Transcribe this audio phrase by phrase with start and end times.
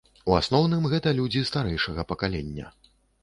[0.29, 2.73] У асноўным гэта людзі старэйшага пакалення.